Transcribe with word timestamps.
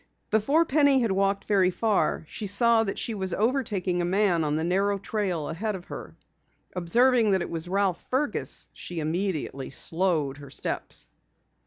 Before 0.31 0.65
Penny 0.65 1.01
had 1.01 1.11
walked 1.11 1.45
very 1.45 1.69
far 1.69 2.23
she 2.27 2.47
saw 2.47 2.83
that 2.83 2.97
she 2.97 3.13
was 3.13 3.35
overtaking 3.35 4.01
a 4.01 4.03
man 4.03 4.43
on 4.43 4.55
the 4.55 4.63
narrow 4.63 4.97
trail 4.97 5.47
ahead 5.49 5.75
of 5.75 5.85
her. 5.93 6.15
Observing 6.75 7.29
that 7.29 7.43
it 7.43 7.51
was 7.51 7.67
Ralph 7.67 8.01
Fergus, 8.09 8.67
she 8.73 8.99
immediately 8.99 9.69
slowed 9.69 10.37
her 10.37 10.49
steps. 10.49 11.09